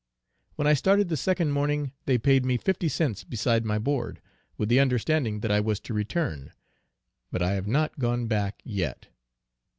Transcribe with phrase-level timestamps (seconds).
[0.55, 4.19] When I started the second morning they paid me fifty cents beside my board,
[4.57, 6.53] with the understanding that I was to return;
[7.31, 9.09] but I have not gone back yet.